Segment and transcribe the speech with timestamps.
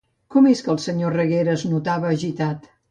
[0.35, 2.71] Com és que el senyor Reguera es notava agitat?